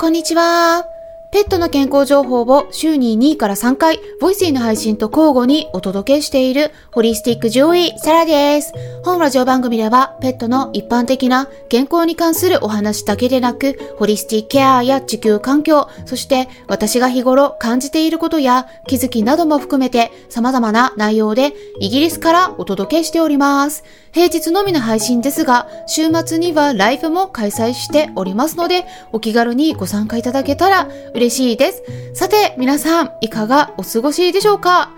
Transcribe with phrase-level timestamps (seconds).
[0.00, 0.86] こんにちは。
[1.30, 8.72] ペットの健康情報を週に2位から3回、ボイスイの配信と交互にお届けしている、ホリスティック獣医、サラです。
[9.04, 23.84] 本ラジオ番組では、ペットの一般的な健康に関するお話だけでなく、ホリスティックケアや地球環境、そして私が日頃感じていることや気づきなども含めて、様々な内容でイギリスからお届けしております。
[24.12, 31.82] 平日のみの配信ですが、週末にはライブも開催しておりますので、お気軽にご参加いただけたら嬉しいです。
[32.14, 34.90] さて、皆さん、いかがお過ごしでしょうか？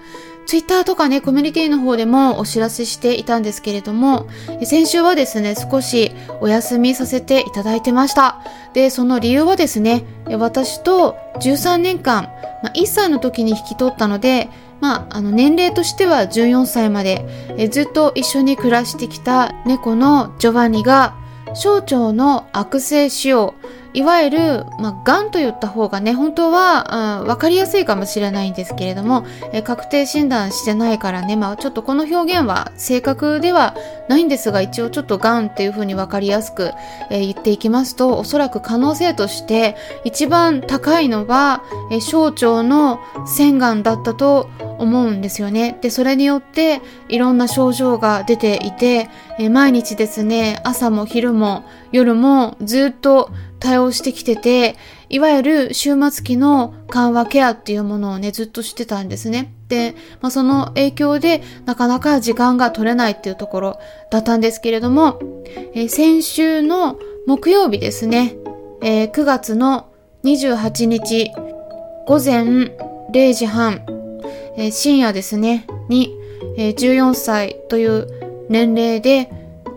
[0.45, 4.27] ツイッターとかね、コミュニティの方でもお知らせしていたんですけれども、
[4.65, 8.41] 先週はですね、少しお休みさせていただいてました。
[8.73, 12.25] で、その理由はですね、私と13年間、
[12.63, 14.49] まあ、1歳の時に引き取ったので、
[14.83, 17.25] まあ、あの年齢としては14歳まで。
[17.57, 21.15] えずっと一緒に暮らしてきた猫のジョバニが
[21.55, 23.55] 小腸の悪性腫瘍
[23.95, 24.39] いわゆる、
[24.79, 33.77] まあ、癌と言った方がね、本当は、うん、分かりやすいかもしれないんですけれども、え確定診断してないからね、まあ、ちょっとこの表現は正確では
[34.09, 36.73] ないんですが、一応ちょっと癌っていうふうに分かりやすく、
[37.11, 44.49] えー、言っていきますと、おそらく可能性として一番高いのは、え小腸の腺がんだったと
[44.83, 45.79] 思うんですよね。
[45.81, 49.09] で、それによっていろんな症状が出ていて、
[49.39, 53.31] え、毎日ですね、朝も昼も夜もずっと
[53.61, 54.77] 対応してきてて、
[55.09, 59.55] いわゆる終末期の緩和ケアっていうものをね、ずっとしてたんですね。
[59.69, 63.79] で、まあ、その影響でなかなか時間が取れないっていうところ
[64.11, 65.19] だったんですけれども、
[65.75, 68.37] え、先週の木曜日ですね、
[68.83, 69.87] えー、9月の
[70.25, 71.31] 28日
[72.07, 72.45] 午前
[73.13, 73.87] 0時半、
[74.57, 76.17] えー、深夜ですね、に、
[76.57, 79.31] えー、14歳という年齢で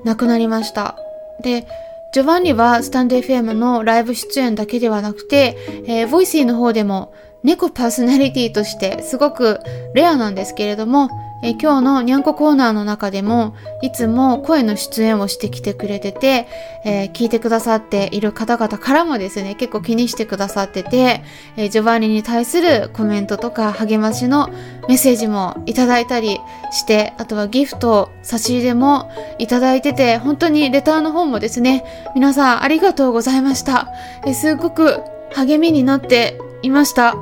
[0.04, 0.98] 亡くなりました。
[1.42, 1.68] で、
[2.14, 9.60] ジョバンニはスタンド FM のライブ出演だけではなくて、えー、 Voicy の方でも猫パーソナリティとしてすごく
[9.94, 11.10] レアなんですけれども、
[11.46, 16.48] え今日のにゃんこコーナーの中でもいつも声の出演をしてきてくれてて、
[16.84, 21.24] えー、聞いてくださっている方々からもですね、結構気にしてくださってて、
[21.56, 24.48] えー、ジョバンニに対するコメントとか励ましの
[24.88, 26.40] メッセージもいただいたり
[26.72, 33.90] して、あとはギフト、差し入れもいただいてて、本当にレターの方もですね、皆さんありがとうございました。
[34.26, 35.00] えー、すごく
[35.36, 37.14] 励みになっていました。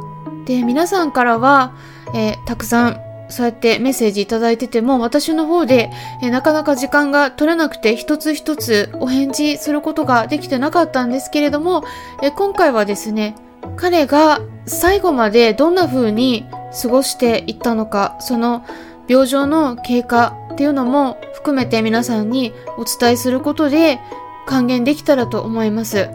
[0.46, 1.74] で、皆さんからは、
[2.16, 3.03] えー、たくさん
[3.34, 5.90] そうやってメッセージいただいてても、私の方で、
[6.22, 11.84] えなかなか時間が取れなくて、一つ一つお返事することができてなかったんですけれども、
[12.22, 13.36] え今回はですね、
[13.76, 16.46] 彼が最後までどんな風に
[16.80, 18.64] 過ごしていったのか、その
[19.08, 24.00] 病状の経過っていうのも含めて皆さんにお伝えすることで
[24.46, 26.10] 還元できたらと思います。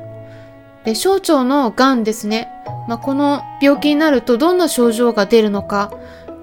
[0.85, 2.49] で、小腸の癌ですね。
[2.87, 5.91] まあ、この病気になるとどんな症状が出るのか、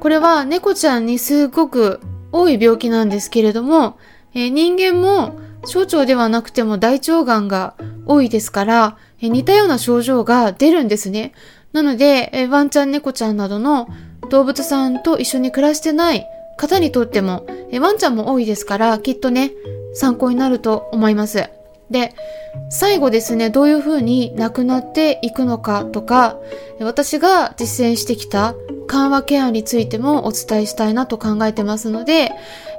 [0.05, 1.99] これは猫ちゃんにすごく
[2.31, 3.97] 多い病気なんですけれども、
[4.35, 7.73] えー、人間も小腸ではなくても大腸がんが
[8.05, 11.33] 多いですから、えー、似たような症状が出るんですね。
[11.73, 13.89] なので、えー、ワンちゃん猫ちゃんなどの
[14.29, 16.23] 動物さんと一緒に暮らしてない
[16.55, 19.53] 方にとっても、えワンちゃんも多いですから、きっとね、
[19.95, 21.49] 参考になると思います。
[21.90, 22.13] で、
[22.69, 26.38] 最後ですね、どういうふうになくなっていくのかとか、
[26.79, 28.56] 私が実践してきた
[28.88, 32.31] 緩和ケアについてもお伝えしたいなと考えてますので、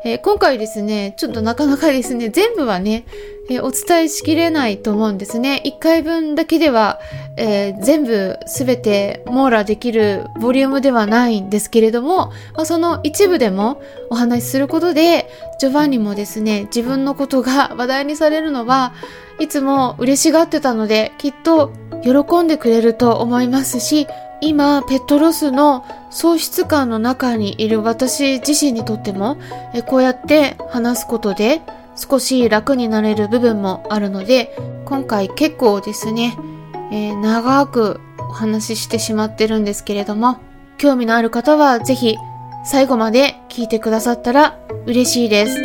[0.05, 3.05] えー、今回ですね、ちょっとなかなかですね、全部はね、
[3.49, 5.63] えー、お伝えしきれないと思うんですね。
[5.65, 7.01] 1回分だけでは、
[7.37, 13.81] えー、全部すべて網羅できるボリュームではないんですけれども、まあ、その一部でも
[14.11, 18.93] お話しすることで、ジョバンニもですね、自分のことが話題にされるのは
[19.39, 24.07] いつも嬉しがってたので、きっと喜んでくれると思いますし、
[24.41, 29.39] 今、ペットロスの喪失感の中にいる私自身にとっても、
[29.75, 31.63] えこうやって話すことで
[31.97, 36.37] 少し楽になれる部分もあるので、今回結構ですね、
[36.93, 40.39] えー、長くお話ししてしまってるんですけれども、
[40.79, 42.17] 興味のある方はぜひ
[42.65, 45.57] 最後まで聞いてくださったら嬉しいです。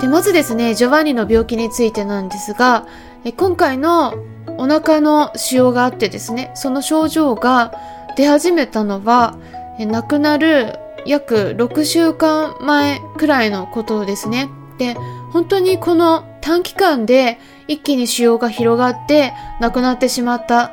[0.00, 2.86] で、まずですね、ジョバンニの病気についてなんですが、
[3.24, 4.14] え今回の
[4.56, 7.72] お腹の腫瘍があってですね、その症状が
[8.16, 9.38] 出始めたのは、
[9.78, 14.48] え亡くなる約6週間前くらいのことですね。
[14.78, 14.94] で、
[15.32, 17.38] 本当にこの短期間で
[17.68, 20.72] 一気に腫瘍が広がって亡くなってしまったっ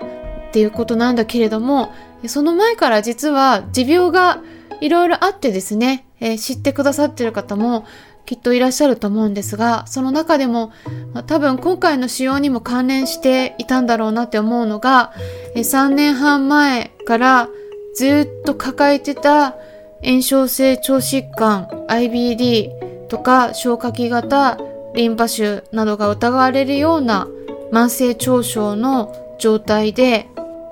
[0.51, 1.91] ていうことなんだけれども、
[2.27, 4.41] その前から実は持病が
[4.79, 7.85] いろいろあってですね、えー、知ってくださってる方も
[8.27, 10.73] きっといらっしゃると思うんですが、その中でも、
[11.13, 15.13] まあ、多分今回の使用にも関連していたんだろうなって思うのが、
[15.55, 17.47] え3年半前から
[17.95, 19.55] ずっと抱えてた
[20.03, 24.59] 炎症性腸疾患 IBD とか消化器型
[24.93, 27.27] リンパ腫などが疑われるような
[27.71, 30.27] 慢性腸症の状態で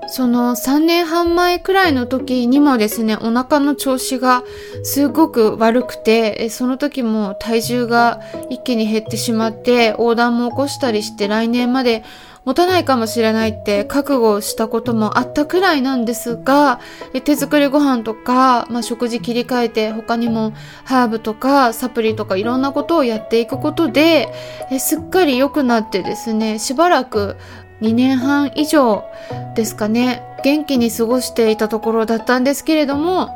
[0.08, 4.44] その3年半前くらいの時にもですね、お腹の調子が
[4.82, 8.20] すごく悪くて、その時も体重が
[8.50, 12.04] 一気に減ってしまって、横断も起こしたりして来年まで
[12.44, 16.78] 持たないかもしれないって覚悟したこともあったくらいなんですが、
[17.24, 20.52] 手作りご飯とか、まあ、食事切り替えて他にも
[20.84, 24.32] ハーブとかサプリとかいろんなことをやっていくことで、
[24.78, 27.36] すっかり良くなってですね、しばらく
[27.80, 29.04] 2年半以上
[29.54, 33.30] ですかね、元気に過ごしていたところだったんですけれども、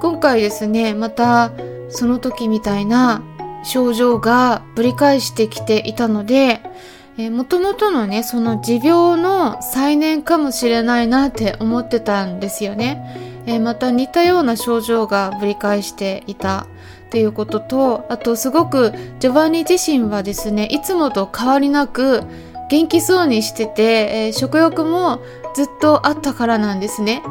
[0.00, 1.50] 今回ですね、また
[1.88, 3.22] その時みたいな
[3.64, 6.60] 症状がぶり返してきていたので、
[7.32, 13.42] もともとのね、その持病の再燃かもしれないなって思ってたんですよね。
[13.46, 16.66] え、また似たような症状がぶり返していたっ
[17.10, 22.22] ていうことと、あとすごくジョバンニ自身はですね、いつもと変わりなく
[22.70, 25.20] 元気そうにしてて、えー、食欲も
[25.54, 27.22] ずっとあったからなんですね。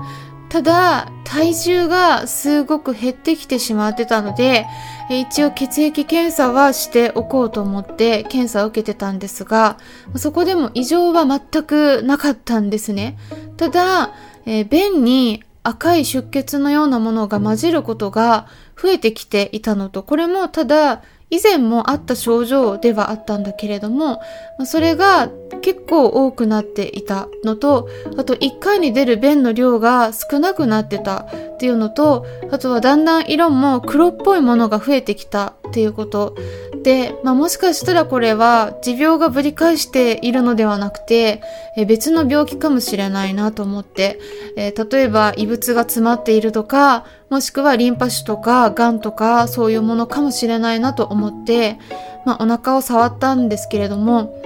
[0.49, 4.65] ただ、体重がすごく減ってきてしまってたので、
[5.09, 9.77] 一応血液検査はしておこうと思って検査を受けてたんですが、
[10.15, 13.17] そこでも異常は全くなかったんですね。
[13.57, 14.11] ただ、
[14.45, 18.47] えー、便に赤い出血のようなものが混じることが
[18.81, 24.21] 増えてきていたのと、これもただ以前もあった症状ではあったんだけれども、
[24.65, 25.29] それが
[25.61, 27.87] 結構多くなっていたのと、
[28.17, 36.35] あと1回に出る便の量が少なくなってたっていうのと、あとはだんだん色も黒っぽいものが増えてきたっていうこと
[36.83, 41.41] で、まあ、もしかしたらこれは持病がぶり返しているのではなくて、
[41.75, 44.19] え別の病気かもしれないなと思って、
[44.55, 51.77] えー、例えば異物が詰まっているとか、もしくはリンパ腫とか癌とかそういうものかもしれないなと思って、
[52.25, 54.41] まあ、お腹を触ったんですけれども、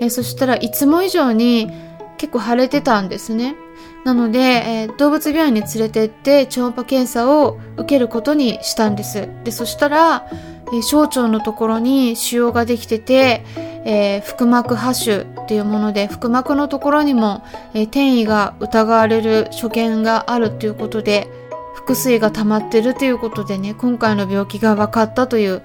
[0.00, 1.70] えー、そしたらいつも以上に
[2.16, 3.56] 結構腫れてたんですね。
[4.04, 9.28] なので、えー、動物病院に連れてって超音波検査を受けることにしたんです。
[9.44, 10.26] で、そしたら、
[10.72, 13.44] え、小腸のところに腫瘍ができてて、
[13.84, 17.42] えー、腹膜播種っていうもので、腹膜のところにも、
[17.74, 21.28] え転移が疑われる所見があるということで、
[21.74, 25.62] 腹水が溜まってるということでね、今回の病気が分かったという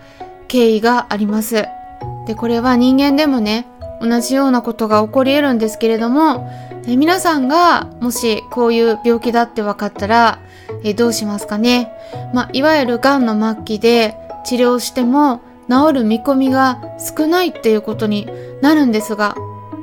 [0.48, 1.66] 経緯があります。
[2.26, 3.68] で、これは人間でもね、
[4.02, 6.50] 同じようなことが起こり得るんですけれども、
[6.88, 10.40] え皆さんがもしこういう病気だって分かったら、
[10.84, 11.92] えどうしますかね。
[12.34, 14.16] まあ、いわゆる癌の末期で
[14.48, 18.28] 治療しても治る見込みが少ないっていうことに
[18.62, 19.36] なるんですが、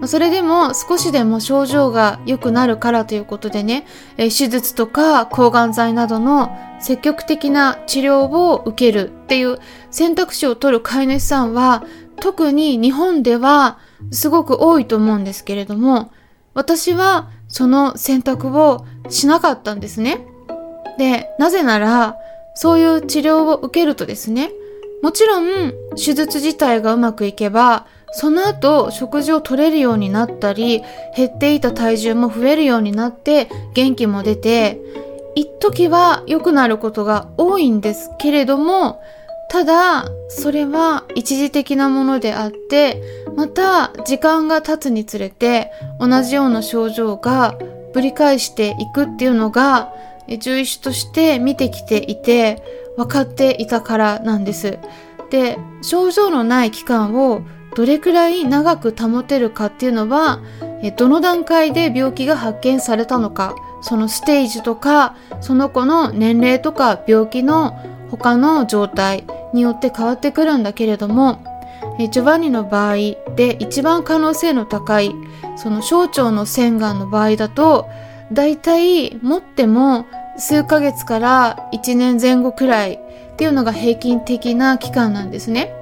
[0.07, 9.59] それでも少しでも症状が良くなるからということでね、手術とか抗がん剤などの積極的な治療を受けるっていう
[9.91, 11.85] 選択肢を取る飼い主さんは
[12.17, 13.79] 特に日本では
[14.13, 16.11] すごく多いと思うんですけれども、
[16.55, 20.27] 私はその選択をしなかったんですね。
[20.97, 22.17] で、なぜなら、
[22.55, 24.51] そういう治療を受けるとですね、
[25.03, 30.83] もちろん手術自体がうまくいけば、その後食事を取れるようになったり、
[31.17, 34.81] 減っていた体重も増えるようになって元気も出て、
[35.35, 39.03] 一時は良くなることが多いんですけれども、
[39.51, 43.03] ただ、それは一時的なものであって、
[43.37, 47.57] また時間が経つにつれて同じような症状が
[47.93, 49.93] ぶり返していくっていうのが
[50.29, 52.63] 獣医師として見てきていて
[52.97, 54.79] 分かっていたからなんです。
[55.31, 57.43] で、症状のない期間を
[57.75, 60.41] どれくらい長く保てるかっていうのは、
[60.97, 67.77] どの段階で病気が発見されたのか、そのステージとか、その子の年齢とか病気の
[68.11, 71.43] 他の状態によって変わってくるんだけれども、
[71.99, 72.95] ジョバンニの場合
[73.37, 75.15] で一番可能性の高い、
[75.57, 77.89] その小腸の腺がんの場合だと、
[78.33, 80.07] だいたい持っても
[80.39, 85.75] 数ヶ月から1年前後くらいっていうのが平均的な期間なんですね。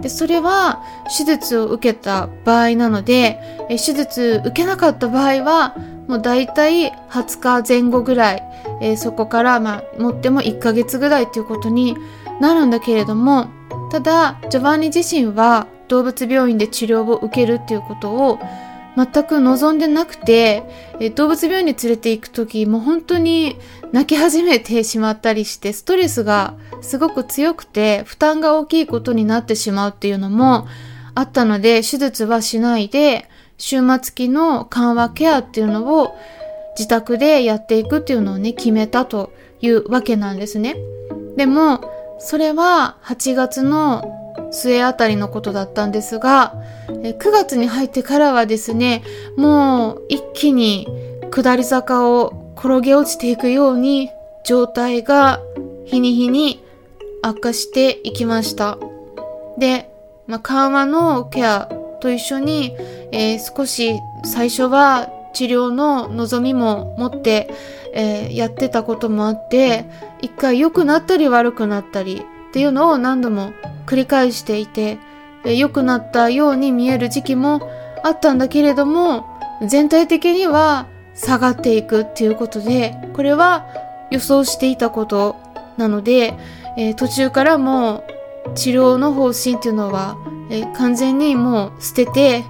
[0.00, 0.82] で、それは
[1.16, 5.76] 手術を受けた場合なので、手術受けなかった場合は、
[6.08, 8.42] もうだいたい20日前後ぐらい、
[8.82, 11.96] えー、そこからまあ持っても1ヶ月ぐらいということに
[12.40, 13.48] なるんだけれども、
[13.90, 18.40] ただ、ジョバンニ自身は動物病院で治療を受けるっていうことを
[18.96, 20.62] 全く望んでなくて、
[21.00, 23.56] え動物病院に連れて行く時もう本当に
[23.92, 30.66] 泣き始めてしまったりしてストレスがすごく強くて負担が大きいことになってしまうっていうのも
[31.14, 36.16] あったので手術はしないで終末期の緩和ケアっていうのを
[36.76, 40.76] 自宅でやっていくっていうのをね決めたというわけなんですね。
[41.36, 41.80] でも
[42.18, 46.54] それは8月の末あたりのことだったんですが、
[46.88, 49.02] 9月に入ってからはですね、
[49.36, 50.88] もう一気に
[51.30, 54.10] 下り坂を転げ落ちていくように
[54.44, 55.40] 状態が
[55.84, 56.62] 日に日に
[57.22, 58.78] 悪化していきました。
[59.58, 59.90] で、
[60.26, 61.68] まあ、緩和のケア
[62.00, 62.76] と一緒に、
[63.12, 67.50] えー、少し最初は治療の望みも持って、
[67.92, 69.84] えー、やってたこともあって、
[70.22, 72.22] 一回良くなったり悪くなったり
[72.54, 73.52] っていうのを何度も
[73.84, 75.00] 繰り返していて、
[75.44, 77.68] 良くなったように見える時期も
[78.04, 79.26] あったんだけれども、
[79.66, 83.66] 全体的には下がっていくっていうことで、これは
[84.12, 85.34] 予想していたこと
[85.76, 86.38] なので、
[86.76, 88.04] えー、途中からも
[88.46, 90.16] う治療の方針っていうのは、
[90.48, 92.44] えー、完全にもう捨てて、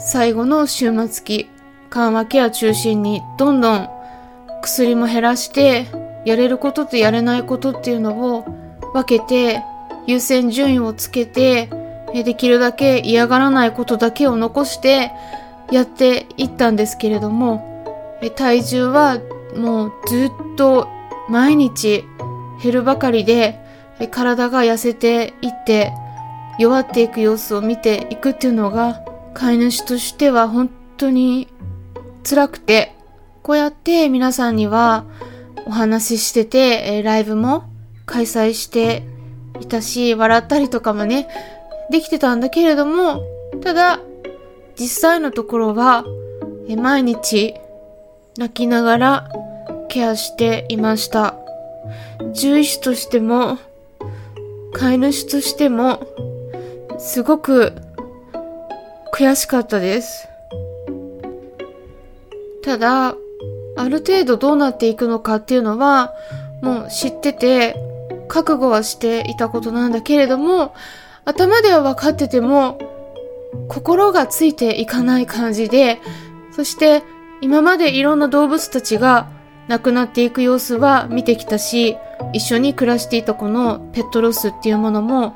[0.00, 1.48] 最後の終末期、
[1.90, 3.88] 緩和ケア中心にどんどん
[4.62, 5.86] 薬も減らして、
[6.24, 8.63] やれることとやれないことっていうのを
[8.94, 9.62] 分けて
[10.06, 11.68] 優先順位をつけて、
[12.14, 15.10] できるだけ嫌がらないことだけを残して
[15.70, 19.18] やっていったんですけれども、体重は
[19.56, 20.88] もうずっと
[21.28, 22.04] 毎日
[22.62, 23.60] 減るばかりで、
[24.10, 25.92] 体が痩せていって
[26.58, 31.48] 弱っていく様子を見ていくっていうのが飼い主としては本当に
[32.22, 32.94] 辛くて、
[33.42, 35.04] こうやって皆さんには
[35.66, 37.64] お話ししてて、ライブも
[38.06, 39.02] 開催して
[39.60, 41.28] いたし、笑ったりとかもね、
[41.90, 43.22] できてたんだけれども、
[43.62, 44.00] ただ、
[44.76, 46.04] 実際のところは、
[46.76, 47.54] 毎日、
[48.36, 49.28] 泣きながら
[49.88, 51.36] ケアしていました。
[52.34, 53.58] 獣医師としても、
[54.72, 56.00] 飼い主としても、
[56.98, 57.72] すごく
[59.12, 60.28] 悔しかったです。
[62.62, 63.14] ただ、
[63.76, 66.12] ある程度どうなっていくのかっていうのは、
[66.62, 67.76] もう知ってて、
[68.28, 70.74] 覚悟はしていたことなんだけれども、
[71.24, 72.78] 頭では分かってても、
[73.68, 76.00] 心がついていかない感じで、
[76.52, 77.02] そして
[77.40, 79.28] 今までいろんな動物たちが
[79.68, 81.96] 亡くなっていく様子は見てきたし、
[82.32, 85.34] 一緒に暮らしていた子のペットロスっていうものも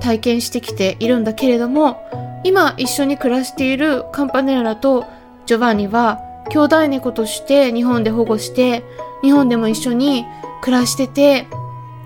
[0.00, 2.02] 体験してきているんだけれども、
[2.44, 5.04] 今一緒に暮らしているカンパネラと
[5.46, 8.82] ジョバンニは兄弟猫として日本で保護して、
[9.22, 10.24] 日本でも一緒に
[10.62, 11.46] 暮らしてて、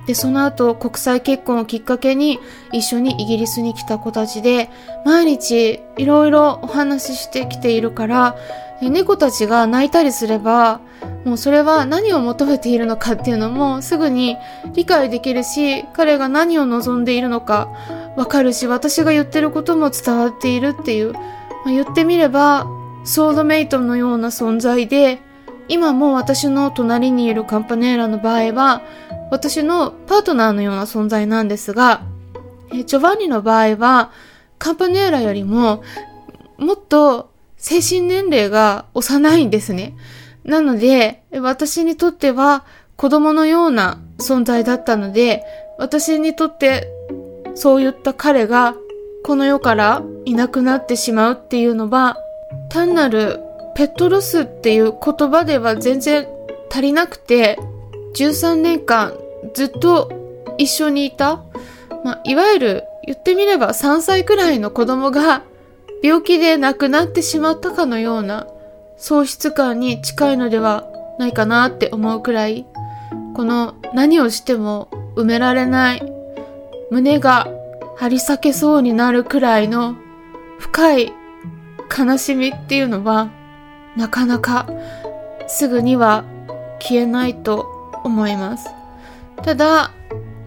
[0.06, 2.40] で、その後国際結婚をきっかけに
[2.72, 4.68] 一緒にイギリスに来た子たちで、
[5.04, 8.36] 毎日いろいろお話ししてきているから、
[8.80, 10.80] 猫たちが泣いたりすれば、
[11.24, 14.36] もうそれは何を求めているのかっていうのもすぐに
[14.74, 17.68] 理解できるし、彼が何を望んでいるのか
[18.16, 21.20] わかるし、私が言ってることも伝わっているっていう、ま
[21.66, 22.66] あ、言ってみれば、
[23.04, 25.20] ソードメイトのような存在で、
[25.68, 28.82] 今も私の隣にいるカンパネーラの場合は、
[29.32, 32.02] 私のパートナーのような存在なんですが、
[32.70, 34.10] えジョバンニの場合は、
[34.58, 35.82] カンパネーラよりも、
[36.58, 39.96] もっと精神年齢が幼いんですね。
[40.44, 45.42] なので、私にとっては子供のような存在だったので、
[45.78, 46.86] 私にとって
[47.54, 48.74] そういった彼が
[49.24, 52.18] この世からいなくなってしまうっていうのは、
[52.68, 53.40] 単なる
[53.76, 56.28] ペットロスっていう言葉では全然
[56.70, 57.58] 足りなくて、
[58.14, 59.14] 13年間
[59.54, 60.10] ずっと
[60.58, 61.42] 一緒にいた、
[62.04, 65.42] まあ、いわゆる言ってみれば3歳くらいの子供が
[66.02, 68.46] 病気で亡くなってしまったかのような
[68.96, 70.86] 喪失感に近いのでは
[71.18, 72.66] ないかなって思うくらい、
[73.34, 76.02] この何をしても埋められない
[76.90, 77.48] 胸が
[77.96, 79.96] 張り裂けそうになるくらいの
[80.58, 81.12] 深い
[81.96, 83.30] 悲しみっていうのは
[83.96, 84.68] なかなか
[85.48, 86.24] すぐには
[86.80, 87.66] 消えないと
[88.04, 88.81] 思います。
[89.42, 89.92] ただ、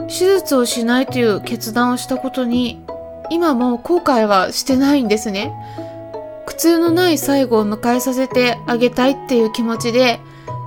[0.08, 2.86] 手術をしないという決断をしたことに
[3.30, 5.52] 今も後悔はしてないんですね。
[6.46, 10.20] 苦痛のない最後を迎えさせてあげたいっていう気持ちで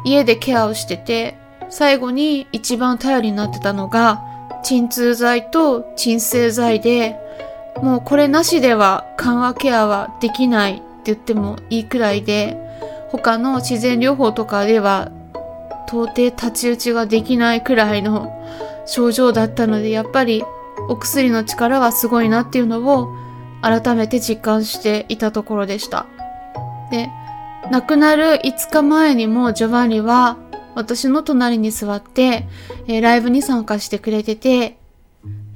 [0.05, 1.39] 家でケアをしてて
[1.71, 4.23] 最後に一番頼りになってたのが
[4.65, 7.17] 鎮痛剤と鎮静剤で
[7.83, 12.57] もうこれなしでは緩和ケアはできないって言ってもいいくらいで
[13.11, 15.13] 他の自然療法とかでは
[15.89, 18.31] 到底太刀打ちができないくらいの
[18.87, 20.45] 症状だったのでやっぱり
[20.89, 23.15] お薬の力はすごいなっていうのを
[23.63, 26.07] 改めて実感していたところでした。
[26.91, 27.11] で、
[27.71, 30.39] 亡くなる5日前にもジョバンニは
[30.75, 32.47] 私の隣に座って、
[32.87, 34.79] えー、ライブに参加してくれてて、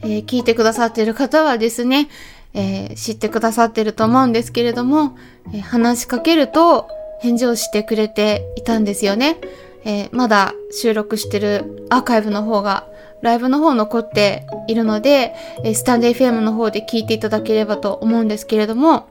[0.03, 2.09] えー、聞いてくださってる方はですね、
[2.55, 5.17] えー、知ってくださってると思うんですけれども、
[5.55, 6.89] え話しかけると
[7.21, 9.39] 返事をしてくれていたんですよね。
[9.85, 12.87] えまだ収録してるアーカイブの方が
[13.23, 15.35] ライブの方残っているので、
[15.65, 19.09] えスタンデー FM の方で聞いていただければと思うんですけれども、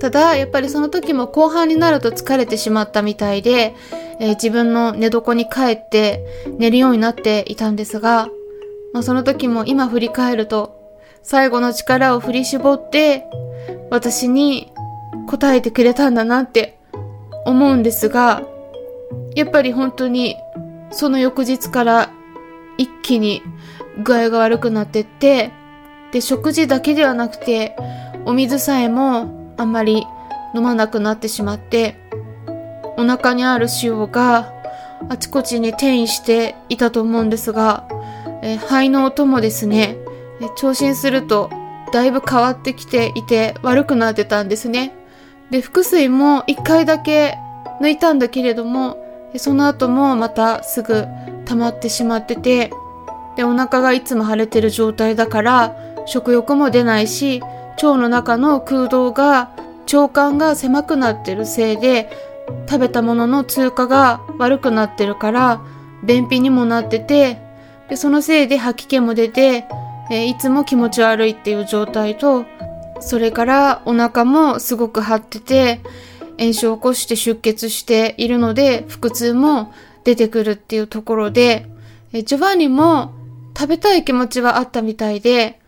[0.00, 3.76] ただ、やっぱりその時も後半になると疲れてしまったみたいで、
[4.18, 6.24] えー、自分の寝床に帰って
[6.58, 8.28] 寝るようになっていたんですが、
[8.92, 10.76] まあ、その時も今振り返ると、
[11.22, 13.26] 最後の力を振り絞って、
[13.90, 14.72] 私に
[15.28, 16.80] 答えてくれたんだなって
[17.46, 18.42] 思うんですが、
[19.34, 20.36] やっぱり本当に
[20.90, 22.10] その翌日から
[22.78, 23.42] 一気に
[24.02, 25.52] 具合が悪くなってって、
[26.12, 27.76] で、食事だけではなくて、
[28.24, 30.04] お水さえもあんまり
[30.54, 31.96] 飲まなくなってしまって、
[32.96, 34.52] お腹にある塩が
[35.08, 37.88] あちこちに転移していたと思うんですが、
[38.42, 39.96] え肺の音もですね、
[40.40, 41.50] え聴診すると
[41.92, 44.92] だいぶ変わってきていて悪くなってたんですね。
[45.50, 47.38] で、腹水も一回だけ
[47.80, 49.01] 抜いたんだけれども、
[49.38, 51.06] その後もまたすぐ
[51.44, 52.70] 溜まってしまってて、
[53.36, 57.40] で、お腹がいつも腫れてる状態だから、食欲も出ないし、
[57.76, 59.50] 腸の中の空洞が
[59.92, 62.10] 腸管が狭くなってるせいで
[62.68, 65.62] 食べたものの通過が悪くなってるから
[66.04, 67.38] 便秘にもなってて
[67.88, 69.66] でそのせいで吐き気も出て、
[70.10, 72.46] えいつも気持ち悪いっていう状態と
[73.00, 75.80] それからお腹もすごく張ってて
[76.42, 79.72] 炎症を起こして出血しているので腹痛も
[80.04, 81.66] 出てくるっていうところで
[82.12, 83.12] えジョバンニも
[83.56, 85.60] 食べたい気持ちはあったみたいで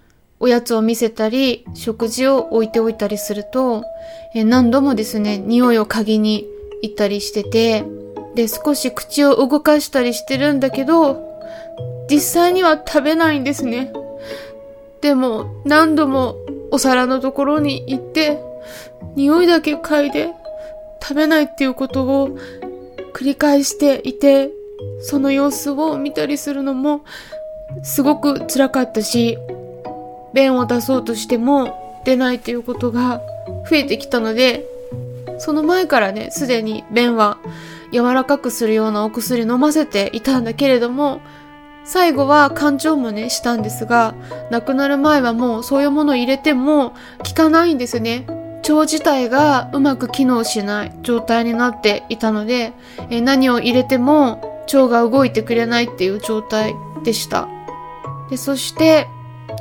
[0.45, 3.83] おやつを見せたり、食事を置いておいたりすると、
[4.35, 6.47] え何度もですね、匂いを嗅ぎに
[6.83, 7.85] 行ったりしてて、
[8.35, 11.41] で、少し口を動かしたりしてるんだけど、
[12.11, 13.91] 実際には食べないんですね。
[15.01, 16.37] でも、何度も
[16.71, 18.39] お皿のところに行って、
[19.17, 20.31] 匂いだけ嗅いで
[21.07, 22.39] 食べないっていうことを
[23.13, 24.51] 繰り返していて、
[25.01, 27.05] その様子を見たりするのも
[27.83, 29.37] すごく辛かったし、
[30.33, 33.21] 便を出そうとしても出ないっていうことが
[33.69, 34.65] 増えてきたので、
[35.39, 37.39] その前からね、すでに便は
[37.93, 41.21] 柔らかくするようなお薬飲ませていたんだけれども、
[41.85, 44.15] 最後は肝腸もね、したんですが、
[44.51, 48.27] 亡くなる前はもうそういうものを入れても効かないんですね。
[48.69, 52.73] 腸自体がうまく機能しない状態になっていたので、
[53.11, 56.75] え何を入れても腸が動いてくれないっていう状態
[57.05, 57.49] でした。
[58.31, 59.07] で、そして、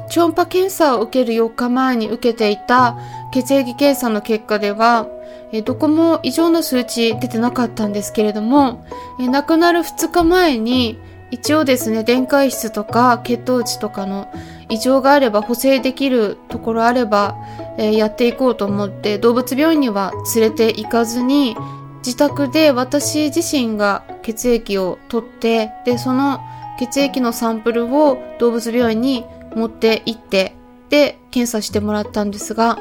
[0.10, 2.98] 超音波検査を受ける4日前に受けていた
[3.32, 5.08] 血液検査の結果では、
[5.52, 8.86] えどこも異常な数値出てなかったんですけれども、
[9.20, 10.98] え亡くなる2日前に
[11.30, 14.28] 一応ですね、電解質とか血糖値とかの
[14.70, 17.36] 異常があれば補正できるところあれば、
[17.78, 21.56] えー、やっていこうと思って動物病院には連れて行かずに
[21.98, 26.42] 自宅で私自身が血液を取ってでその
[26.78, 30.56] 血液のサンプルを動物病院に持って行って、
[30.90, 32.80] で、検査してもらったんですが、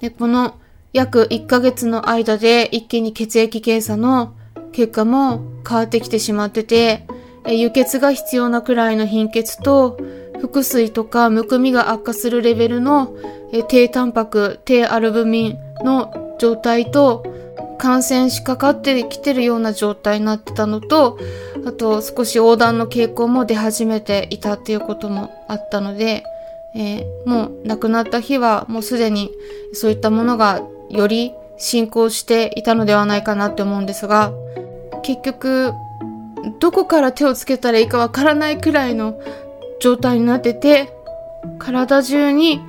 [0.00, 0.56] で、この
[0.92, 4.34] 約1ヶ月の間で一気に血液検査の
[4.72, 7.06] 結果も変わってきてしまってて、
[7.46, 9.98] 輸血が必要なくらいの貧血と、
[10.40, 13.14] 腹水とかむくみが悪化するレベルの
[13.68, 17.24] 低タンパク、低アルブミンの状態と、
[17.80, 21.18] 感染しかかってきてるような状態になってたのと、
[21.64, 26.24] あと少し横断の傾向も出始めていたっていうこともあったので、
[26.74, 29.30] えー、もう亡くなった日はもうすでに
[29.72, 34.30] そういったものがより進行していたのではないかなって思うんですが、
[35.02, 35.72] 結局、
[36.58, 39.18] どこから手をつけたらいいかわからないくらいの
[39.80, 40.92] 状態になってて、
[41.58, 42.60] 体中に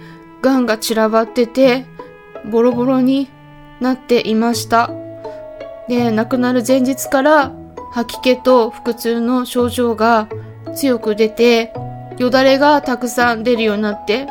[0.41, 1.85] 癌が散らばってて、
[2.49, 3.29] ボロボロに
[3.79, 4.89] なっていました。
[5.87, 7.51] で、亡くなる前日から
[7.93, 10.27] 吐き気と腹痛の症状が
[10.75, 11.73] 強く出て、
[12.17, 14.27] よだれがたくさん出るようになって、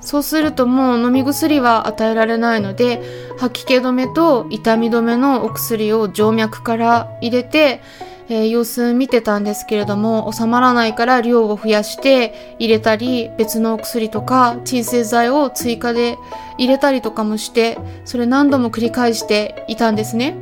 [0.00, 3.02] そうするともう飲み薬は与えられないので、
[3.38, 7.80] 吐き気止めと痛み止めのお薬を静脈から入れて、
[8.28, 16.18] えー、様子見てたんですけれども、収まらないから量を増やして入れたり、別のお薬とか鎮静剤を追加で
[16.58, 20.36] 入れたりとかもして、それ何度も繰り返していたんですね。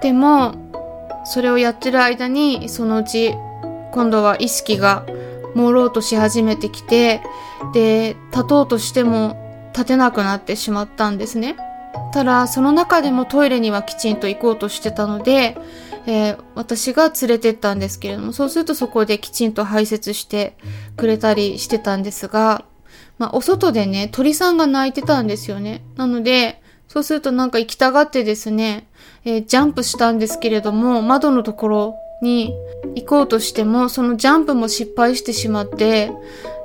[0.00, 0.54] でも、
[1.24, 3.34] それをやってる間に、そのうち、
[3.92, 5.04] 今度は意識が
[5.54, 7.22] 朦朧とし始めてきて、
[7.72, 11.56] で、立とうとしても立てなくなってしまったんですね。
[12.12, 15.56] ただ、その中でもトイレにはきちんと行こうとしてたので、
[16.06, 20.56] えー、私が連れてったんですけれども、そうするとそこできちんと排泄して
[20.96, 22.64] くれたりしてたんですが、
[23.18, 25.82] まあ、お外でね、鳥さんが鳴いてたんですよね。
[25.96, 28.86] なので、そうするとなんか行きたがってですね、
[29.24, 32.54] えー、ジャンプしたんですけれども、窓のところに
[32.94, 36.12] 行こうとしても、そのジャンプも失敗してしまって、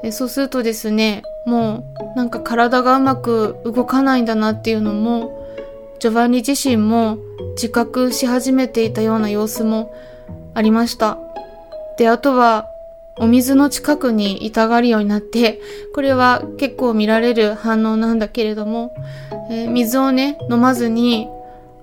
[0.04, 1.84] えそうするとですね、も
[2.16, 5.41] うなんか体がうまく動かないんだなっていうのも、
[6.02, 7.20] ジョバンニ自身も
[7.52, 9.94] 自覚し始めていたような様子も
[10.56, 11.20] ありました。
[11.96, 12.66] で、あとは、
[13.18, 15.62] お水の近くにいたがるようになって、
[15.94, 18.96] これは結構見られる反応なんだけれども、
[19.52, 21.30] えー、水をね、飲まずに、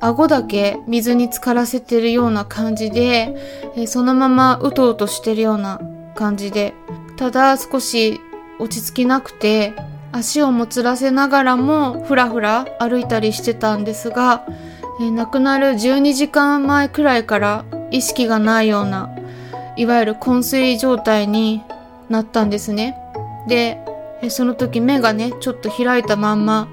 [0.01, 3.37] 顎だけ水に浸からせてるような感じで、
[3.77, 5.81] えー、そのままうとうとしてるような
[6.17, 6.75] 感じで、
[7.17, 8.21] ただ少し
[8.59, 9.75] 落ち着きなくて、
[10.19, 14.45] 足をもつらせながらもふらふら歩いたりしてたんですが、
[15.01, 19.15] えー、亡くなる12時間前くらいから意識がないような、
[19.77, 21.63] いわゆる昏睡状態に
[22.09, 22.97] なったんですね。
[23.47, 23.79] で、
[24.21, 26.69] えその時目がね、ちょっと開いたまんま、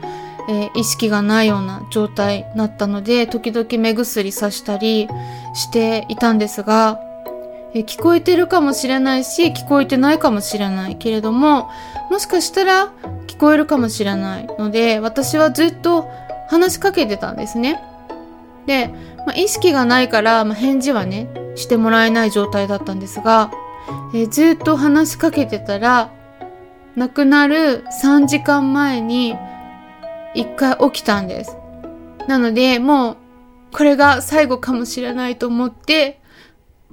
[0.49, 5.07] えー、意識がないような状態になったので、時々目薬さしたり
[5.53, 6.99] していたんですが、
[7.75, 11.69] え聞こえてるかもしれないし、聞こえてないかもしれないけれども、
[12.09, 12.93] もしかしたら
[13.27, 16.09] 聞こえるかもしれないので、私はずっと
[16.47, 17.83] 話しかけてたんですね。
[18.65, 18.87] で、
[19.27, 23.51] まあ、意識がないから、まあ、返事はね、してもらえない状態だったんですが、
[24.13, 26.11] え、ずっと話しかけてたら、
[26.95, 29.35] 亡くなる3時間前に
[30.33, 31.57] 一回起きたんです。
[32.29, 33.17] なので、もう、
[33.73, 36.21] これが最後かもしれないと思って、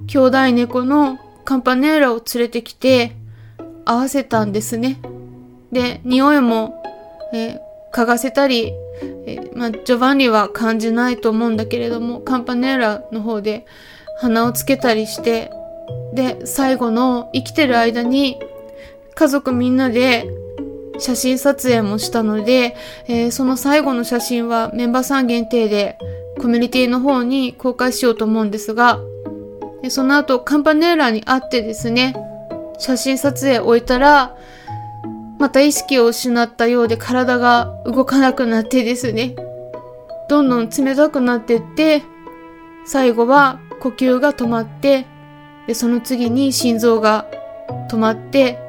[0.07, 3.15] 兄弟猫のカンパネーラを連れてきて、
[3.85, 4.99] 合わせたんですね。
[5.71, 6.81] で、匂いも、
[7.33, 7.59] え、
[7.93, 8.73] 嗅がせたり、
[9.25, 13.65] え、まあ、ジョバンニは感じないと思うんだけれども、カンパネーラの方で
[14.19, 15.51] 鼻をつけたりして、
[16.13, 18.39] で、最後の生きてる間に、
[19.15, 20.27] 家族みんなで
[20.99, 22.75] 写真撮影もしたので、
[23.07, 25.97] えー、その最後の写真はメンバーさん限定で
[26.39, 28.99] コミュニティの方に公開しようと思うんですが、
[29.83, 32.15] でその後カンパネーラに会ってですね、
[32.79, 34.33] 写真撮影を終えたら、
[35.37, 39.35] また意識を失ったようで体が動かなくなってですね、
[40.29, 42.01] どんどん冷たくなってって、
[42.85, 45.05] 最後は呼吸が止まって、
[45.67, 47.27] で、その次に心臓が
[47.91, 48.59] 止まって、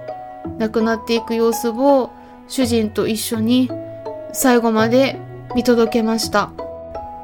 [0.58, 2.10] 亡くなっていく様子を
[2.48, 3.70] 主人と一緒に
[4.32, 5.20] 最後まで
[5.54, 6.50] 見届けました。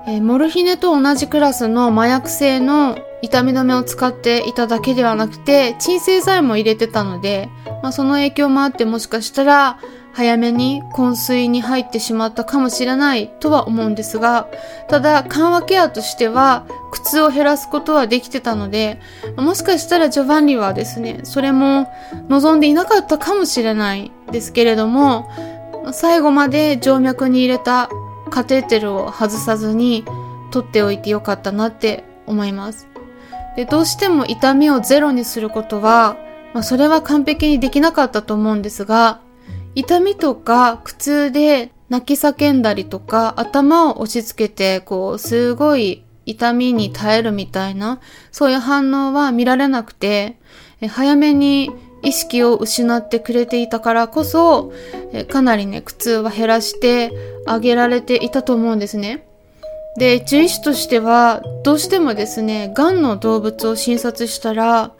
[0.07, 7.49] えー、モルヒネと同じクラスの麻薬性の痛み止めを使っていただけではなくて、鎮静剤も入れてたので、
[7.83, 9.79] まあ、その影響もあってもしかしたら、
[10.13, 14.49] 早めに昏睡に入ってしまったかもしれないとは思うんですが、
[14.89, 19.01] ただ緩和ケアとしては苦痛を減らすことはできてたので、
[19.37, 21.89] もしかしたらジョバンニはですね、それも
[22.29, 25.31] 望んでいなかったかもしれないですけれども、
[25.93, 27.89] 最後まで静脈に入れた
[28.31, 30.05] カテーテルを外さずに
[30.51, 32.90] 取っておいてよかったなって思います。
[33.57, 36.17] で、どうしても痛みをゼロにすることは、
[36.55, 39.21] まあ、それは完璧にできなかったと思うんですが、
[39.75, 50.39] 痛みとか苦痛で泣き叫んだりとか、頭を押し付けて、こう、すごい痛みに耐えるみたいな、そういう反応は見られなくて、
[50.89, 51.71] 早めに
[52.03, 54.73] 意識を失ってくれていたからこそ、
[55.29, 57.13] かなりね、苦痛は減らして
[57.47, 59.27] あげられていたと思うんですね。
[59.97, 64.93] で、獣医師としては、どうしてもですね、癌の動物を診察したら、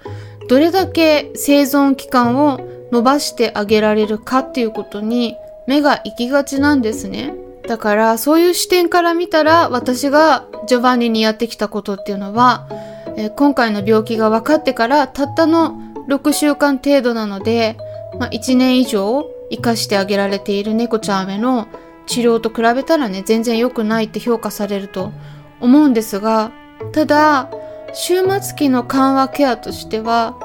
[0.49, 7.35] どれだけ生存期間を伸ばしてあげられるかっていうことに目が行きがちなんですね。
[7.69, 12.67] だからそういう視点から見たら私がジョバンニにやってきたことっていうのは、
[13.17, 15.77] えー、今回の病気が分かってからたったの
[16.09, 17.77] 6週間程度なので、
[18.19, 21.69] まあ、1年以上生かしてあげられている猫ちゃんへの
[22.11, 25.13] 治療と比べたらね全然良くないって評価されると
[25.61, 26.53] 思うんですが
[26.93, 27.51] ただ
[27.95, 30.37] 終末期の緩和ケアとしては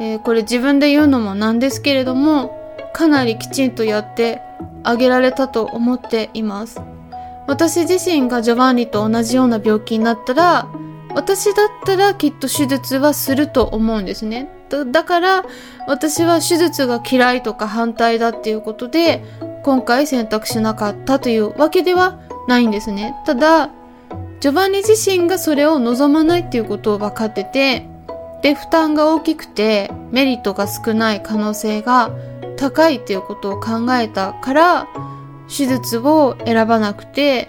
[0.00, 2.58] えー、これ自分で言うのもなんですけれども、
[2.92, 4.40] かなりきちんとやって
[4.82, 6.80] あげられたと思っています。
[7.46, 10.68] 私自身がジョバンニと同じような病気になったら、
[11.14, 14.48] 私だったらきっと手術はすると思うんですね。
[14.70, 15.44] だだから
[15.86, 19.22] 私は手術が嫌いとか反対だっていうことで
[19.62, 23.14] 今回選択しなかったというわけではないんですね。
[23.24, 23.70] ただ、
[24.40, 27.86] ジョバンニ自身がそれを望まないっていうことを分かってて、
[28.42, 32.10] で、負担が大きくてメリットが少ない可能性が
[32.56, 34.88] 高いっていうことを考えたから、
[35.48, 37.48] 手術を選ばなくて、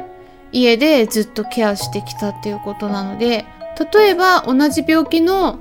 [0.52, 3.46] 家でずっとケアしてきたっていうことなので、
[3.94, 5.58] 例えば同じ病気の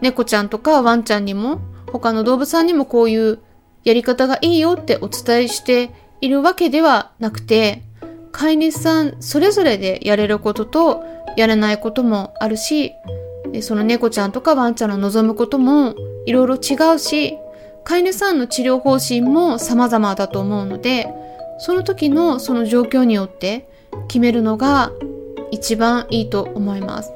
[0.00, 1.60] 猫ちゃんとかワンちゃんにも
[1.92, 3.40] 他の動物さんにもこういう
[3.86, 7.84] やり方がいいよってお伝えしているわけではなくて、
[8.32, 11.04] 飼い主さんそれぞれでやれることと
[11.36, 12.92] やれないこともあるし、
[13.60, 15.94] その猫ちゃんとかワンちゃんの望むことも
[16.26, 17.38] いろいろ違うし、
[17.84, 21.06] 飼い主さんの治療方針も様々だと思うので、
[21.58, 23.68] その時のその状況によって
[24.08, 24.90] 決めるのが
[25.52, 27.12] 一番いいと思います。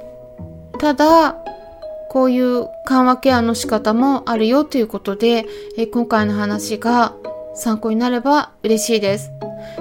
[0.78, 1.36] ただ、
[2.10, 5.46] こういう緩和ケアの仕方もあるよということで、
[5.78, 7.14] え今回の話が
[7.54, 9.30] 参考になれば嬉しいです。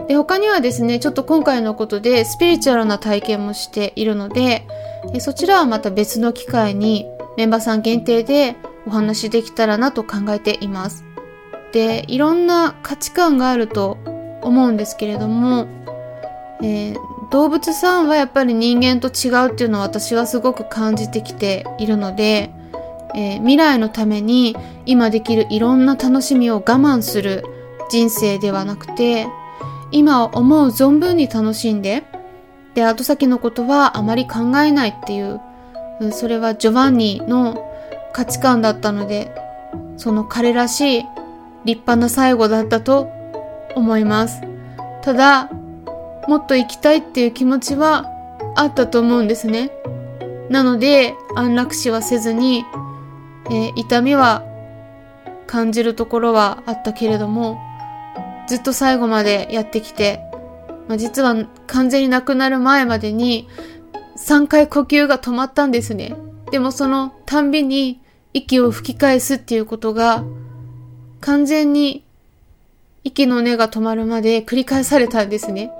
[0.08, 4.68] で、他にはですね、ちょっと今回のことでスピリチュアルな体験もしているので、
[5.12, 11.06] えそちらはまた別の機会にメンバーさん限定でお話できたらなと考えています。
[11.72, 13.98] で、いろんな価値観があると
[14.44, 15.66] 思うんですけれども、
[16.62, 22.52] えー、動物さんはやっぱり人間と違うっていうのは私はすごく感じてきているので、
[23.16, 27.44] えー、未来のために今できるいろんな楽しみを我慢する
[27.90, 29.28] 人生ではなくて、
[29.92, 32.04] 今思う存分に楽しんで、
[32.76, 35.42] で、後先のことはあまり考えないっていう、
[36.00, 37.70] うんそれはジョバンニの
[38.14, 39.36] 価値観だったので、
[39.98, 41.04] その彼らしい
[41.66, 43.10] 立派な最後だったと
[43.76, 44.42] 思います。
[45.02, 45.50] ただ、
[46.28, 48.06] もっと生きたいっていう気持ちは
[48.56, 49.72] あったと思うんですね。
[50.50, 52.66] なので、安楽死はせずに、
[53.50, 54.44] えー、痛みは
[55.48, 57.60] 感じるところはあったけれども、
[58.48, 60.22] ずっと最後までやってきて、
[60.88, 61.36] まあ、実は
[61.68, 63.48] 完全に亡くなる前までに
[64.18, 66.16] 3回呼吸が止まったんですね。
[66.52, 68.02] でもそのたんびに
[68.34, 70.24] 息を吹き返すっていうことが
[71.22, 72.04] 完全に
[73.04, 75.72] 息の根が止まるまで繰り返されたんですね。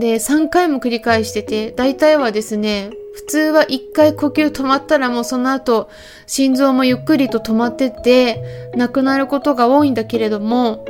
[0.00, 5.90] で、3回も繰り返してて、大体はですね、普通は1回呼吸止まったらもうその後、
[6.26, 10.86] 心臓もゆっくりと止まってて、亡くなることが多いんだけれども、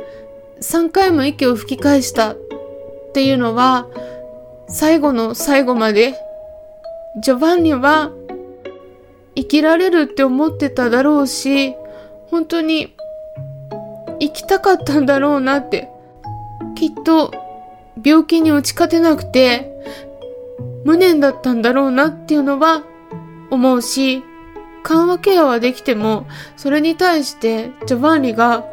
[0.61, 2.37] 3回も息を吹き返したっ
[3.13, 3.87] ていうのは、
[4.69, 6.15] 最後の最後まで、
[7.19, 8.11] ジョバンニは
[9.35, 11.75] 生きられるって思ってただろうし、
[12.29, 12.95] 本当に
[14.21, 15.89] 生きたかったんだろうなって。
[16.75, 17.31] きっと
[18.03, 19.71] 病気に打ち勝てなくて
[20.83, 22.83] 無念だったんだろうなっていうのは
[23.49, 24.23] 思うし、
[24.83, 26.25] 緩和ケアはできても、
[26.57, 28.65] それに対してジョバンニが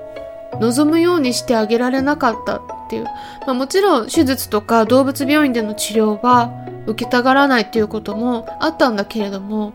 [0.60, 3.04] 望むようにしてあげられなかったっていう。
[3.04, 3.12] ま
[3.48, 6.52] あ、もちろん手術とか動物病院での治療は
[6.86, 9.74] 受けたがらないっていうこともあったんだけれども、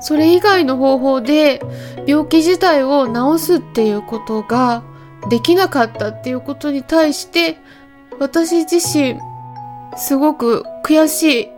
[0.00, 1.60] それ以外の方法で
[2.06, 4.82] 病気自体を治すっていうことが
[5.28, 7.58] できなかったっていうことに対して
[8.20, 9.18] 私自身
[9.96, 11.50] すごく悔しい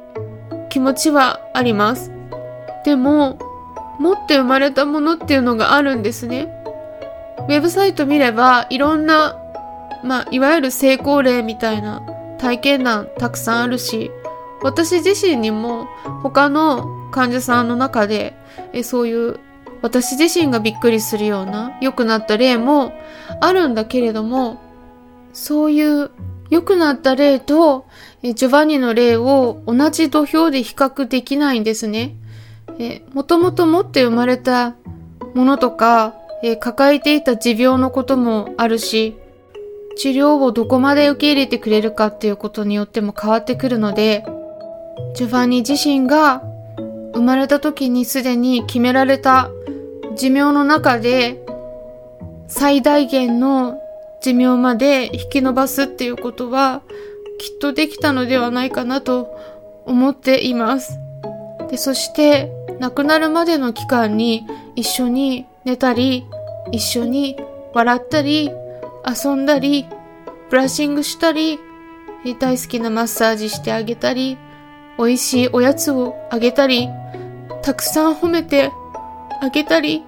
[0.71, 2.13] 気持ちはあります。
[2.85, 3.37] でも
[3.99, 6.49] 持って生まれたものっていうのがあるんですね。
[7.49, 9.37] ウェブサイト見れば、いろんな、
[10.05, 12.01] まあ、いわゆる成功例みたいな
[12.39, 14.13] 体験談たくさんあるし、
[14.63, 15.89] 私自身にも
[16.23, 18.35] 他の患者さんの中で、
[18.73, 19.41] えそういう
[19.83, 22.93] 私自身がびっくりするような良くなった例も
[23.41, 24.63] あるんだけれども、
[25.33, 26.13] そういう
[26.53, 27.87] 良くなった例と
[28.23, 32.15] ジョバンニの例を同じ土俵で比較できないんですね。
[32.79, 34.77] えもともと持って生まれた
[35.35, 39.17] ものとかえ、抱えていた持病のこともあるし、
[39.97, 44.25] 治療をどこまで受け入れてくれるかっていうことによっても変わってくるので、
[45.15, 46.43] ジョバンニ自身が
[47.15, 49.51] 生まれた時にすでに決められた
[50.17, 51.45] 寿命の中で
[52.49, 53.82] 最大限の
[54.23, 56.83] 寿命まで引き延ばすっていうことは
[57.39, 59.37] きっとできたのではないかなと
[59.85, 60.99] 思っています。
[61.69, 66.25] で、そして亡くなるまでの期間に一緒に寝たり、
[66.71, 67.37] 一緒に
[67.75, 68.51] 笑ったり、
[69.05, 69.87] 遊んだり、
[70.51, 71.59] ブラッシングしたり、
[72.39, 74.39] 大好きなマッサージしてあげたり、
[74.99, 76.89] 美味しいおやつをあげたり、
[77.63, 78.71] たくさん褒めて
[79.41, 80.05] あげたり、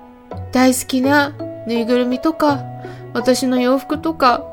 [0.53, 1.31] 大好きな
[1.67, 2.63] ぬいぐるみとか、
[3.15, 4.45] 私の洋服とか、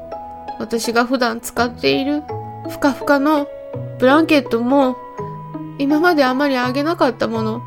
[0.60, 2.24] 私が普段使っている
[2.70, 3.48] ふかふかの
[3.98, 4.96] ブランケットも、
[5.80, 7.62] 今まであまりあげなかったもの、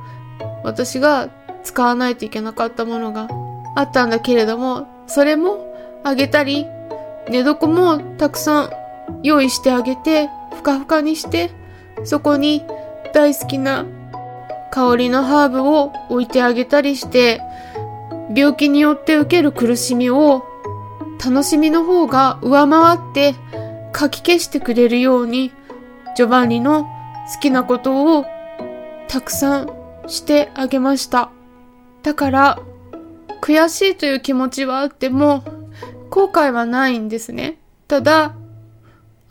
[0.62, 1.28] 私が
[1.64, 3.28] 使わないといけなかったものが
[3.74, 6.66] あったんだけれども、それもあげたり、
[7.28, 8.70] 寝床もたくさん
[9.22, 11.50] 用意してあげて、ふかふかにして、
[12.04, 12.64] そこに
[13.12, 13.84] 大好きな
[14.70, 17.40] 香りのハーブを置いてあげたりして、
[18.34, 20.44] 病気によって受ける苦しみを
[21.24, 23.34] 楽しみの方が上回って
[23.92, 25.52] かき消してくれるように、
[26.16, 28.26] ジョバンニの好きなことを
[29.08, 29.70] たくさん
[30.06, 31.30] してあげました。
[32.02, 32.58] だから、
[33.40, 35.44] 悔しいという気持ちはあっても、
[36.10, 37.58] 後悔はないんですね。
[37.88, 38.34] ただ、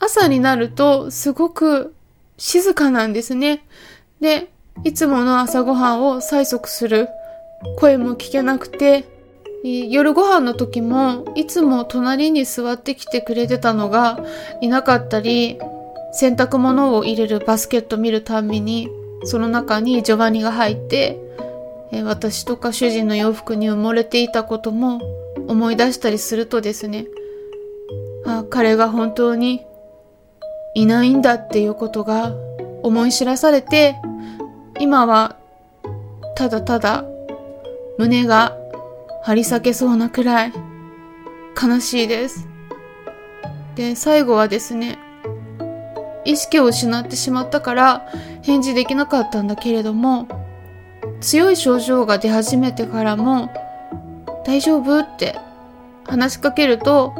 [0.00, 1.94] 朝になるとすごく
[2.36, 3.64] 静かなんですね。
[4.20, 4.50] で、
[4.82, 7.08] いつもの朝ごはんを催促する
[7.78, 9.13] 声も聞けなくて、
[9.66, 14.20] 夜ご飯の時もいつも隣に座ってきてくれてたのが
[14.60, 15.58] いなかったり、
[16.12, 18.90] 洗濯物を入れるバスケット見るたんびに、
[19.24, 21.18] その中にジョバニが入って、
[22.04, 25.00] 私とか主人の洋服に埋もれていたことも
[25.48, 27.06] 思い出したりするとですね、
[28.26, 29.64] あ彼が本当に
[30.74, 32.34] いないんだっていうことが
[32.82, 33.96] 思い知らされて、
[34.78, 35.36] 今は
[36.36, 37.06] ただただ
[37.96, 38.58] 胸が
[39.24, 40.52] 張り裂けそうなくらい
[41.60, 42.46] 悲しいです。
[43.74, 44.98] で、最後はですね、
[46.26, 48.06] 意識を失ってしまったから
[48.42, 50.28] 返事できなかったんだけれども、
[51.22, 53.50] 強い症状が出始めてからも、
[54.44, 55.38] 大丈夫って
[56.06, 57.14] 話しかけると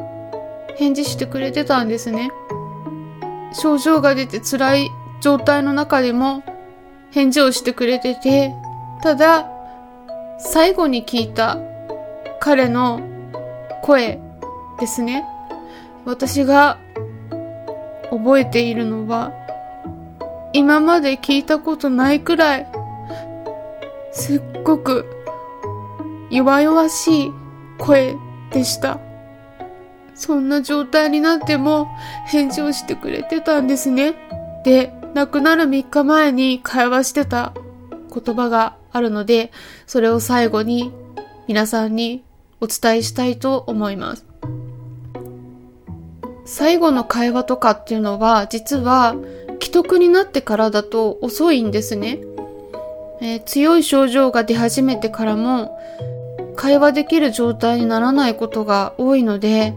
[0.77, 2.31] 返事してくれてたんですね。
[3.55, 4.91] 症状が出て辛い
[5.23, 6.43] 状態の中でも
[7.13, 8.53] 返事をしてくれてて、
[9.03, 9.49] ただ、
[10.39, 11.57] 最後に聞いた
[12.45, 13.01] 彼の
[13.81, 14.21] 声
[14.79, 15.25] ですね。
[16.05, 16.79] 私が
[18.11, 19.33] 覚えているのは、
[20.53, 22.69] 今まで聞いたことないくらい、
[24.13, 25.07] すっごく
[26.31, 27.33] 弱々しい
[27.79, 28.15] 声
[28.53, 29.01] でした。
[30.15, 31.89] そんな状態になっても
[32.27, 34.17] 返事をしてくれてたんですね。
[34.67, 37.55] で、亡くなる3日前に会話してた
[38.13, 39.51] 言葉があるので、
[39.87, 40.93] それを最後に
[41.49, 42.23] 皆さんに
[42.61, 44.25] お伝えしたいと思います。
[46.45, 49.17] 最後の会話とかっていうのは、実は
[49.61, 52.19] 既得になってからだと遅いんですね。
[53.21, 55.79] えー、強い症状が出始めてからも、
[56.57, 59.75] 会話できる状態にならないことが多いので、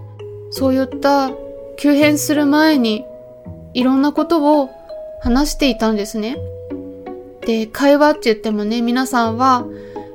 [0.51, 1.31] そういった
[1.77, 3.05] 急変する前に
[3.73, 4.69] いろんなことを
[5.21, 6.37] 話していたんですね。
[7.41, 9.65] で、会話って言ってもね、皆さんは、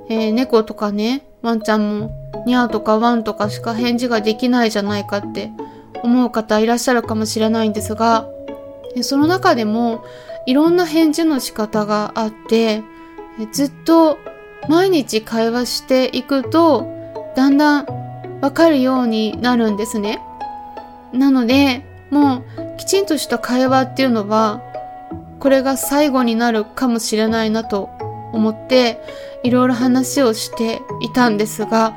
[0.08, 5.52] えー、猫とかね、ワンちゃんも、ニャーとかワンとかしか返事ができないじゃないかって
[6.02, 8.28] 思う方いらっしゃるかもしれないんですが、
[9.02, 10.04] その中でも
[10.46, 12.82] いろんな返事の仕方があって、
[13.52, 14.18] ずっと
[14.68, 16.86] 毎日会話していくと、
[17.36, 17.86] だんだん
[18.40, 20.20] わかるようになるんですね。
[21.12, 24.60] なので、もうきちんとした会話っていうのは、
[25.38, 27.90] これが最後になるかもしれないなと
[28.32, 29.00] 思って、
[29.42, 31.94] いろいろ話をしていたんですが、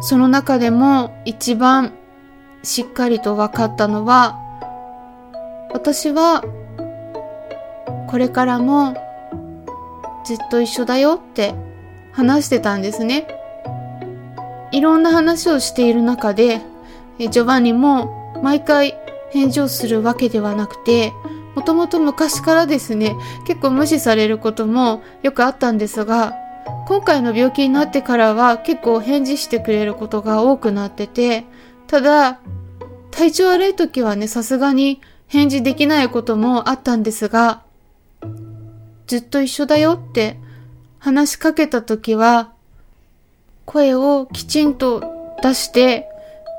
[0.00, 1.92] その中でも一番
[2.62, 4.38] しっかりと分かったのは、
[5.72, 6.42] 私は
[8.08, 8.94] これからも
[10.24, 11.54] ずっと一緒だよって
[12.12, 13.26] 話してたんですね。
[14.70, 16.60] いろんな話をしている中で、
[17.18, 18.94] ジョバンニも毎回
[19.30, 21.12] 返事をするわけではなくて、
[21.54, 26.34] もともと昔からですね、結構無視されることもよくあったんですが、
[26.86, 31.44] 今回の病気になってからは結構返事してくれることが多くなってて、
[31.86, 32.40] ただ、
[33.10, 37.62] 体調悪い時はね、さすがに返事できないこともあったんですが、
[39.06, 40.38] ずっと一緒だよって
[40.98, 42.52] 話しかけた時は、
[43.64, 46.08] 声をきちんと出して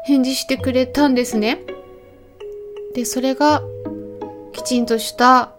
[0.05, 1.61] 返事してくれたんですね。
[2.93, 3.61] で、それが
[4.51, 5.51] きちんとした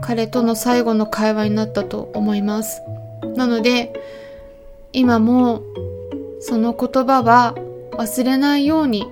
[0.00, 2.82] 彼との最後の会話になったと思います。
[3.36, 3.92] なので、
[4.92, 5.62] 今も
[6.40, 7.54] その言葉は
[7.92, 9.06] 忘れないように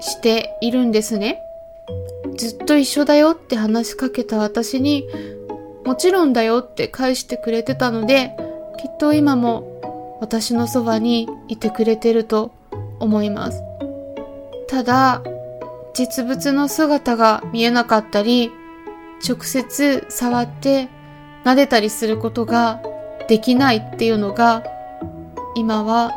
[0.00, 1.38] しているんですね。
[2.36, 5.06] ずっと一緒だよって話しかけた私に、
[5.84, 8.34] もちろんだよって返してくれてたので、
[8.78, 12.52] きっと今も私のそばにいてくれてると
[13.00, 13.62] 思います。
[14.68, 15.22] ただ、
[15.94, 18.50] 実物の姿が見えなかったり、
[19.26, 20.88] 直接触って
[21.44, 22.82] 撫でたりすることが
[23.28, 24.62] できないっていうのが、
[25.54, 26.12] 今は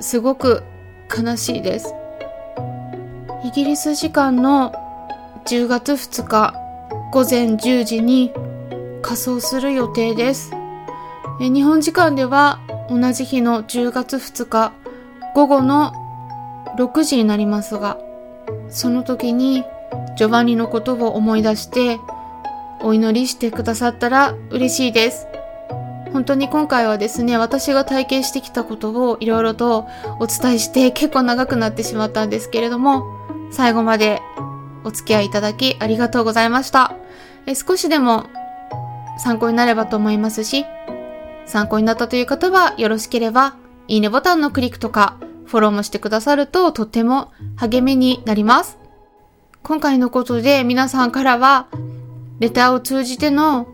[0.00, 0.62] すごく
[1.16, 1.94] 悲しいです。
[3.44, 4.72] イギリス時間の
[5.46, 6.54] 10月2日
[7.12, 8.32] 午前10時に
[9.02, 10.52] 仮装する予定です。
[11.38, 14.72] 日本時間では同じ日の10月2日
[15.34, 15.92] 午後の
[16.78, 17.98] 6時になりますが、
[18.68, 19.64] その時に
[20.16, 21.98] ジョバンニのことを思い出して
[22.80, 25.26] お祈りしてくださったら嬉しいです。
[26.14, 29.88] 本当に今回はですね、私が体験してきたことをいろいろと
[30.20, 33.04] お伝えして結構長くなってしまったんですけれども、
[33.50, 34.22] 最後まで
[34.84, 36.94] お付き合いいただきありがとうございました。
[37.46, 38.26] え少しでも
[39.18, 40.64] 参考になればと思いますし、
[41.46, 43.56] 参考になったという方はよろしければ、
[43.88, 48.78] いいねボタンのクリックとか、フォローもしてくださるととっても励みになります。
[49.64, 51.66] 今回のことで皆さんからは、
[52.38, 53.66] レターを通じての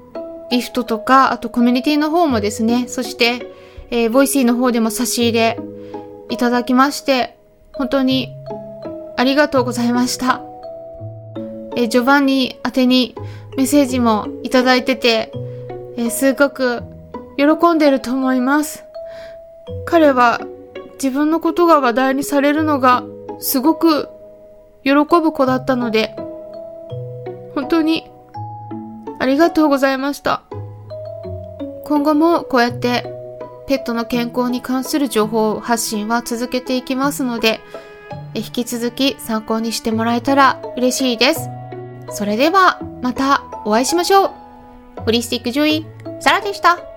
[0.51, 3.47] ギフトとか、あとコミュニティの方もですね、そして、
[3.91, 5.59] えー、 Voicy の方でも差し入れ
[6.29, 7.37] いただきまして、
[7.73, 8.33] 本当に
[9.17, 10.43] ありがとうございました。
[11.77, 13.15] えー、ジョバンニ宛てに
[13.57, 15.33] メッセージもいただいてて、
[15.97, 16.83] えー、すごく
[17.37, 18.85] 喜んでると思います。
[19.87, 20.41] 彼は
[20.95, 23.05] 自分のことが話題にされるのが
[23.39, 24.09] すごく
[24.85, 26.15] 喜ぶ子だったので、
[27.55, 28.10] 本当に
[29.21, 30.43] ありがとうございました。
[31.85, 33.05] 今後もこうやって
[33.69, 37.61] ペットの健康に関する情報発信は続けていきますので、
[38.35, 41.49] 引き続き参考にしてもらえたら嬉しいです。
[42.11, 44.31] それではまたお会いしましょう。
[45.05, 45.87] ホリスティック獣医、
[46.21, 46.90] サラでした。